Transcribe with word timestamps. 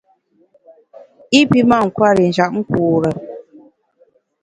I 1.39 1.41
pi 1.49 1.59
mâ 1.69 1.77
nkwer 1.87 2.17
i 2.25 2.25
njap 2.29 2.51
nkure. 2.61 3.11